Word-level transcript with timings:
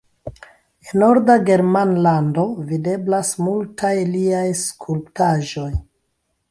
En 0.87 0.95
Norda 1.03 1.35
Germanlando 1.49 2.45
videblas 2.73 3.33
multaj 3.49 3.95
liaj 4.17 4.45
skulptaĵoj. 4.65 5.71